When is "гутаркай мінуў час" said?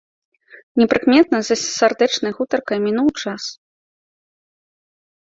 2.39-3.55